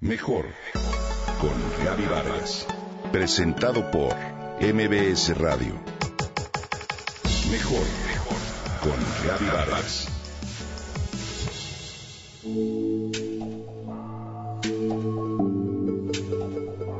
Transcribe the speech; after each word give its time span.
Mejor 0.00 0.46
con 1.40 1.84
Gaby 1.84 2.04
Vargas. 2.04 2.64
Presentado 3.10 3.90
por 3.90 4.14
MBS 4.60 5.36
Radio. 5.36 5.74
Mejor 7.50 7.84
con 8.80 8.94
Gaby 9.26 9.46
Vargas. 9.46 10.06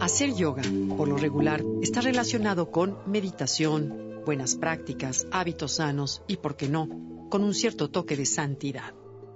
Hacer 0.00 0.34
yoga, 0.34 0.62
por 0.96 1.06
lo 1.06 1.18
regular, 1.18 1.62
está 1.80 2.00
relacionado 2.00 2.72
con 2.72 2.98
meditación, 3.06 4.22
buenas 4.26 4.56
prácticas, 4.56 5.28
hábitos 5.30 5.76
sanos 5.76 6.22
y, 6.26 6.38
por 6.38 6.56
qué 6.56 6.68
no, 6.68 6.88
con 7.30 7.44
un 7.44 7.54
cierto 7.54 7.90
toque 7.90 8.16
de 8.16 8.26
santidad. 8.26 8.92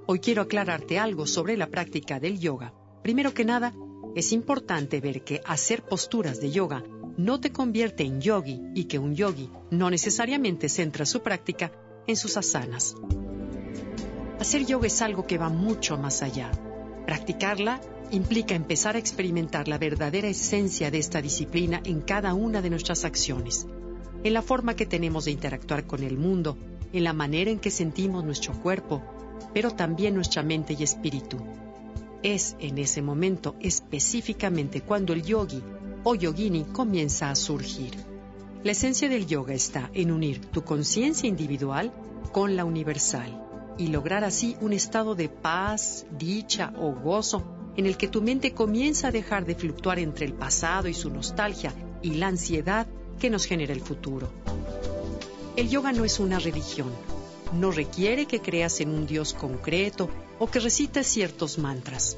Hoy 0.06 0.18
quiero 0.18 0.42
aclararte 0.42 0.98
algo 0.98 1.28
sobre 1.28 1.56
la 1.56 1.68
práctica 1.68 2.18
del 2.18 2.40
yoga 2.40 2.74
Primero 3.02 3.34
que 3.34 3.44
nada, 3.44 3.74
es 4.14 4.32
importante 4.32 5.00
ver 5.00 5.22
que 5.22 5.40
hacer 5.44 5.82
posturas 5.82 6.40
de 6.40 6.50
yoga 6.50 6.84
no 7.16 7.40
te 7.40 7.52
convierte 7.52 8.04
en 8.04 8.20
yogi 8.20 8.60
y 8.74 8.84
que 8.84 8.98
un 8.98 9.14
yogi 9.14 9.50
no 9.70 9.90
necesariamente 9.90 10.68
centra 10.68 11.04
su 11.04 11.22
práctica 11.22 11.72
en 12.06 12.16
sus 12.16 12.36
asanas. 12.36 12.94
Hacer 14.40 14.66
yoga 14.66 14.86
es 14.86 15.02
algo 15.02 15.26
que 15.26 15.38
va 15.38 15.48
mucho 15.48 15.98
más 15.98 16.22
allá. 16.22 16.50
Practicarla 17.06 17.80
implica 18.10 18.54
empezar 18.54 18.96
a 18.96 18.98
experimentar 18.98 19.68
la 19.68 19.78
verdadera 19.78 20.28
esencia 20.28 20.90
de 20.90 20.98
esta 20.98 21.22
disciplina 21.22 21.80
en 21.84 22.00
cada 22.00 22.34
una 22.34 22.60
de 22.60 22.70
nuestras 22.70 23.04
acciones, 23.04 23.66
en 24.22 24.34
la 24.34 24.42
forma 24.42 24.76
que 24.76 24.86
tenemos 24.86 25.24
de 25.24 25.30
interactuar 25.32 25.86
con 25.86 26.02
el 26.02 26.18
mundo, 26.18 26.56
en 26.92 27.04
la 27.04 27.12
manera 27.12 27.50
en 27.50 27.58
que 27.58 27.70
sentimos 27.70 28.24
nuestro 28.24 28.52
cuerpo, 28.60 29.02
pero 29.54 29.70
también 29.70 30.14
nuestra 30.14 30.42
mente 30.42 30.76
y 30.78 30.82
espíritu. 30.82 31.38
Es 32.22 32.56
en 32.60 32.78
ese 32.78 33.02
momento 33.02 33.56
específicamente 33.60 34.82
cuando 34.82 35.12
el 35.12 35.22
yogi 35.22 35.62
o 36.04 36.14
yogini 36.14 36.64
comienza 36.64 37.30
a 37.30 37.34
surgir. 37.34 37.96
La 38.62 38.72
esencia 38.72 39.08
del 39.08 39.26
yoga 39.26 39.54
está 39.54 39.90
en 39.92 40.12
unir 40.12 40.40
tu 40.46 40.62
conciencia 40.62 41.28
individual 41.28 41.92
con 42.32 42.54
la 42.54 42.64
universal 42.64 43.42
y 43.76 43.88
lograr 43.88 44.22
así 44.22 44.56
un 44.60 44.72
estado 44.72 45.16
de 45.16 45.28
paz, 45.28 46.06
dicha 46.16 46.72
o 46.78 46.92
gozo 46.92 47.42
en 47.76 47.86
el 47.86 47.96
que 47.96 48.06
tu 48.06 48.22
mente 48.22 48.52
comienza 48.52 49.08
a 49.08 49.12
dejar 49.12 49.44
de 49.44 49.56
fluctuar 49.56 49.98
entre 49.98 50.26
el 50.26 50.34
pasado 50.34 50.88
y 50.88 50.94
su 50.94 51.10
nostalgia 51.10 51.72
y 52.02 52.14
la 52.14 52.28
ansiedad 52.28 52.86
que 53.18 53.30
nos 53.30 53.46
genera 53.46 53.72
el 53.72 53.80
futuro. 53.80 54.30
El 55.56 55.68
yoga 55.68 55.92
no 55.92 56.04
es 56.04 56.20
una 56.20 56.38
religión, 56.38 56.90
no 57.52 57.72
requiere 57.72 58.26
que 58.26 58.40
creas 58.40 58.80
en 58.80 58.90
un 58.90 59.06
Dios 59.06 59.34
concreto 59.34 60.08
o 60.42 60.50
que 60.50 60.58
recites 60.58 61.06
ciertos 61.06 61.56
mantras. 61.56 62.16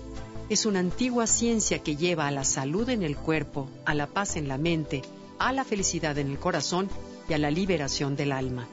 Es 0.48 0.64
una 0.64 0.78
antigua 0.78 1.26
ciencia 1.26 1.80
que 1.80 1.94
lleva 1.94 2.26
a 2.26 2.30
la 2.30 2.44
salud 2.44 2.88
en 2.88 3.02
el 3.02 3.18
cuerpo, 3.18 3.68
a 3.84 3.92
la 3.92 4.06
paz 4.06 4.36
en 4.36 4.48
la 4.48 4.56
mente, 4.56 5.02
a 5.38 5.52
la 5.52 5.62
felicidad 5.62 6.16
en 6.16 6.30
el 6.30 6.38
corazón 6.38 6.88
y 7.28 7.34
a 7.34 7.38
la 7.38 7.50
liberación 7.50 8.16
del 8.16 8.32
alma. 8.32 8.66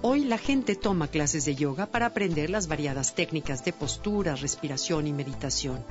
Hoy 0.00 0.26
la 0.26 0.38
gente 0.38 0.76
toma 0.76 1.08
clases 1.08 1.44
de 1.44 1.56
yoga 1.56 1.86
para 1.86 2.06
aprender 2.06 2.50
las 2.50 2.68
variadas 2.68 3.16
técnicas 3.16 3.64
de 3.64 3.72
postura, 3.72 4.36
respiración 4.36 5.08
y 5.08 5.12
meditación. 5.12 5.84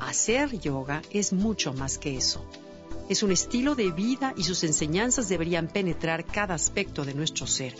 Hacer 0.00 0.58
yoga 0.58 1.02
es 1.10 1.34
mucho 1.34 1.74
más 1.74 1.98
que 1.98 2.16
eso. 2.16 2.42
Es 3.10 3.22
un 3.22 3.32
estilo 3.32 3.74
de 3.74 3.90
vida 3.90 4.32
y 4.34 4.44
sus 4.44 4.64
enseñanzas 4.64 5.28
deberían 5.28 5.68
penetrar 5.68 6.24
cada 6.24 6.54
aspecto 6.54 7.04
de 7.04 7.12
nuestro 7.12 7.46
ser 7.46 7.74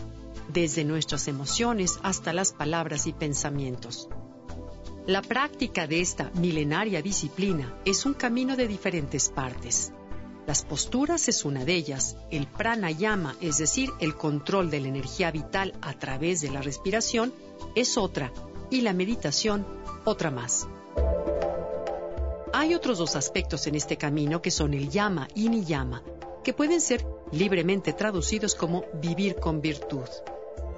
desde 0.53 0.85
nuestras 0.85 1.29
emociones 1.29 1.99
hasta 2.03 2.35
las 2.35 2.53
palabras 2.53 3.07
y 3.07 3.15
pensamientos. 3.15 4.07
La 5.07 5.21
práctica 5.21 5.87
de 5.87 6.01
esta 6.01 6.31
milenaria 6.37 7.03
disciplina 7.03 7.79
es 7.85 8.07
un 8.07 8.15
camino 8.15 8.57
de 8.57 8.67
diferentes 8.67 9.29
partes. 9.29 9.93
Las 10.47 10.65
posturas 10.65 11.29
es 11.29 11.45
una 11.45 11.63
de 11.67 11.75
ellas, 11.75 12.17
el 12.31 12.47
pranayama, 12.47 13.37
es 13.43 13.59
decir, 13.59 13.91
el 14.01 14.17
control 14.17 14.71
de 14.71 14.81
la 14.81 14.89
energía 14.89 15.31
vital 15.31 15.75
a 15.83 15.93
través 15.99 16.41
de 16.41 16.51
la 16.51 16.63
respiración, 16.63 17.35
es 17.75 17.99
otra, 17.99 18.33
y 18.71 18.81
la 18.81 18.95
meditación, 18.95 19.67
otra 20.07 20.31
más. 20.31 20.67
Hay 22.55 22.75
otros 22.75 22.97
dos 22.97 23.15
aspectos 23.15 23.67
en 23.67 23.75
este 23.75 23.99
camino 23.99 24.41
que 24.41 24.51
son 24.51 24.73
el 24.73 24.89
yama 24.89 25.29
y 25.35 25.51
niyama, 25.51 26.03
que 26.43 26.55
pueden 26.55 26.81
ser 26.81 27.05
libremente 27.31 27.93
traducidos 27.93 28.55
como 28.55 28.87
vivir 29.03 29.37
con 29.37 29.61
virtud. 29.61 30.09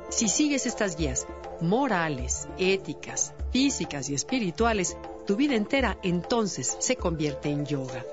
Si 0.09 0.28
sigues 0.28 0.67
estas 0.67 0.97
guías 0.97 1.27
morales, 1.61 2.49
éticas, 2.59 3.33
físicas 3.50 4.09
y 4.09 4.15
espirituales, 4.15 4.97
tu 5.27 5.37
vida 5.37 5.55
entera 5.55 5.99
entonces 6.03 6.77
se 6.78 6.97
convierte 6.97 7.50
en 7.50 7.67
yoga. 7.67 8.05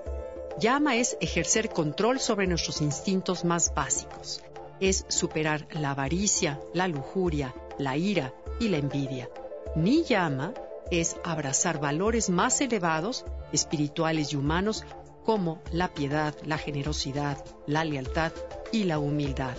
Yama 0.59 0.95
es 0.95 1.17
ejercer 1.19 1.69
control 1.69 2.19
sobre 2.19 2.47
nuestros 2.47 2.81
instintos 2.81 3.43
más 3.43 3.73
básicos. 3.73 4.41
Es 4.79 5.05
superar 5.07 5.67
la 5.71 5.91
avaricia, 5.91 6.59
la 6.73 6.87
lujuria, 6.87 7.53
la 7.77 7.97
ira 7.97 8.33
y 8.59 8.69
la 8.69 8.77
envidia. 8.77 9.29
Ni 9.75 10.03
llama 10.03 10.53
es 10.91 11.15
abrazar 11.23 11.79
valores 11.79 12.29
más 12.29 12.61
elevados, 12.61 13.25
espirituales 13.51 14.33
y 14.33 14.35
humanos, 14.35 14.83
como 15.23 15.61
la 15.71 15.93
piedad, 15.93 16.35
la 16.43 16.57
generosidad, 16.57 17.43
la 17.65 17.85
lealtad 17.85 18.31
y 18.71 18.83
la 18.83 18.99
humildad. 18.99 19.55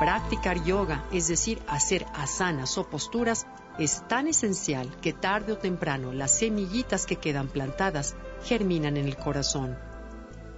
Practicar 0.00 0.64
yoga, 0.64 1.04
es 1.12 1.28
decir, 1.28 1.60
hacer 1.68 2.06
asanas 2.14 2.78
o 2.78 2.88
posturas, 2.88 3.46
es 3.78 4.02
tan 4.08 4.28
esencial 4.28 4.88
que 5.02 5.12
tarde 5.12 5.52
o 5.52 5.58
temprano 5.58 6.14
las 6.14 6.38
semillitas 6.38 7.04
que 7.04 7.16
quedan 7.16 7.48
plantadas 7.48 8.16
germinan 8.42 8.96
en 8.96 9.04
el 9.04 9.18
corazón. 9.18 9.76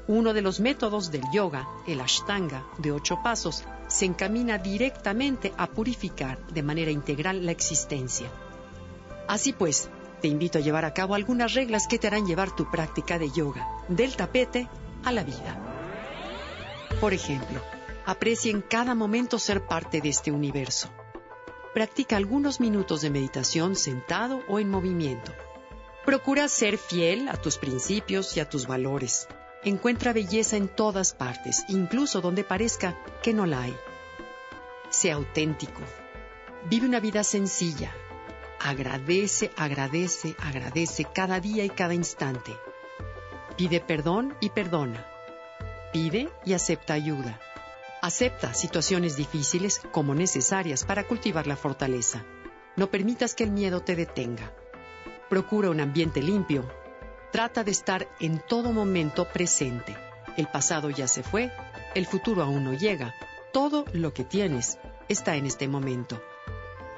Uno 0.06 0.32
de 0.32 0.42
los 0.42 0.60
métodos 0.60 1.10
del 1.10 1.24
yoga, 1.32 1.66
el 1.88 2.00
ashtanga 2.00 2.64
de 2.78 2.92
ocho 2.92 3.20
pasos, 3.24 3.64
se 3.88 4.04
encamina 4.04 4.58
directamente 4.58 5.52
a 5.56 5.66
purificar 5.66 6.38
de 6.46 6.62
manera 6.62 6.92
integral 6.92 7.44
la 7.44 7.50
existencia. 7.50 8.28
Así 9.26 9.52
pues, 9.52 9.90
te 10.20 10.28
invito 10.28 10.58
a 10.58 10.60
llevar 10.60 10.84
a 10.84 10.94
cabo 10.94 11.16
algunas 11.16 11.54
reglas 11.54 11.88
que 11.88 11.98
te 11.98 12.06
harán 12.06 12.28
llevar 12.28 12.54
tu 12.54 12.70
práctica 12.70 13.18
de 13.18 13.32
yoga, 13.32 13.66
del 13.88 14.14
tapete 14.14 14.68
a 15.02 15.10
la 15.10 15.24
vida. 15.24 15.58
Por 17.00 17.12
ejemplo, 17.12 17.60
Aprecia 18.04 18.50
en 18.50 18.62
cada 18.62 18.94
momento 18.96 19.38
ser 19.38 19.66
parte 19.66 20.00
de 20.00 20.08
este 20.08 20.32
universo. 20.32 20.88
Practica 21.72 22.16
algunos 22.16 22.58
minutos 22.58 23.00
de 23.00 23.10
meditación 23.10 23.76
sentado 23.76 24.42
o 24.48 24.58
en 24.58 24.68
movimiento. 24.68 25.32
Procura 26.04 26.48
ser 26.48 26.78
fiel 26.78 27.28
a 27.28 27.36
tus 27.36 27.58
principios 27.58 28.36
y 28.36 28.40
a 28.40 28.48
tus 28.48 28.66
valores. 28.66 29.28
Encuentra 29.62 30.12
belleza 30.12 30.56
en 30.56 30.66
todas 30.66 31.14
partes, 31.14 31.64
incluso 31.68 32.20
donde 32.20 32.42
parezca 32.42 32.98
que 33.22 33.32
no 33.32 33.46
la 33.46 33.62
hay. 33.62 33.76
Sea 34.90 35.14
auténtico. 35.14 35.80
Vive 36.68 36.86
una 36.86 36.98
vida 36.98 37.22
sencilla. 37.22 37.94
Agradece, 38.58 39.52
agradece, 39.56 40.34
agradece 40.40 41.04
cada 41.04 41.38
día 41.38 41.64
y 41.64 41.70
cada 41.70 41.94
instante. 41.94 42.52
Pide 43.56 43.80
perdón 43.80 44.34
y 44.40 44.50
perdona. 44.50 45.06
Pide 45.92 46.28
y 46.44 46.54
acepta 46.54 46.94
ayuda. 46.94 47.40
Acepta 48.04 48.52
situaciones 48.52 49.14
difíciles 49.14 49.80
como 49.92 50.12
necesarias 50.12 50.84
para 50.84 51.04
cultivar 51.04 51.46
la 51.46 51.54
fortaleza. 51.54 52.24
No 52.74 52.90
permitas 52.90 53.36
que 53.36 53.44
el 53.44 53.52
miedo 53.52 53.78
te 53.78 53.94
detenga. 53.94 54.52
Procura 55.30 55.70
un 55.70 55.78
ambiente 55.78 56.20
limpio. 56.20 56.68
Trata 57.30 57.62
de 57.62 57.70
estar 57.70 58.08
en 58.18 58.40
todo 58.40 58.72
momento 58.72 59.28
presente. 59.28 59.96
El 60.36 60.48
pasado 60.48 60.90
ya 60.90 61.06
se 61.06 61.22
fue, 61.22 61.52
el 61.94 62.06
futuro 62.06 62.42
aún 62.42 62.64
no 62.64 62.72
llega. 62.72 63.14
Todo 63.52 63.84
lo 63.92 64.12
que 64.12 64.24
tienes 64.24 64.80
está 65.08 65.36
en 65.36 65.46
este 65.46 65.68
momento. 65.68 66.20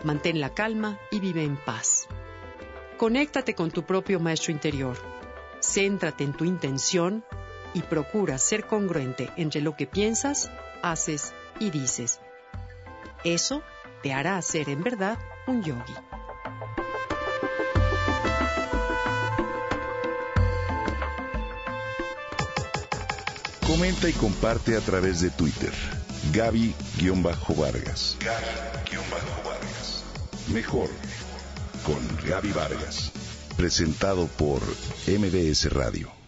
Mantén 0.04 0.40
la 0.40 0.54
calma 0.54 0.98
y 1.10 1.20
vive 1.20 1.44
en 1.44 1.58
paz. 1.58 2.08
Conéctate 2.96 3.54
con 3.54 3.70
tu 3.70 3.82
propio 3.82 4.20
maestro 4.20 4.52
interior. 4.52 4.96
Céntrate 5.60 6.24
en 6.24 6.32
tu 6.32 6.46
intención 6.46 7.26
y 7.74 7.82
procura 7.82 8.38
ser 8.38 8.66
congruente 8.66 9.30
entre 9.36 9.60
lo 9.60 9.76
que 9.76 9.86
piensas 9.86 10.50
haces 10.84 11.32
y 11.58 11.70
dices. 11.70 12.20
Eso 13.24 13.62
te 14.02 14.12
hará 14.12 14.40
ser 14.42 14.68
en 14.68 14.82
verdad 14.82 15.18
un 15.46 15.62
yogi. 15.62 15.94
Comenta 23.66 24.08
y 24.08 24.12
comparte 24.12 24.76
a 24.76 24.80
través 24.80 25.20
de 25.20 25.30
Twitter. 25.30 25.72
Gaby-Vargas. 26.32 28.16
Gaby-Vargas. 28.20 30.04
Mejor 30.48 30.90
con 31.84 32.28
Gaby 32.28 32.52
Vargas. 32.52 33.10
Presentado 33.56 34.26
por 34.26 34.60
MBS 35.06 35.72
Radio. 35.72 36.23